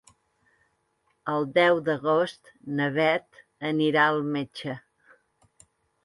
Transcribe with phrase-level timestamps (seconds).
[1.33, 4.73] El deu d'agost na Bet anirà al metge.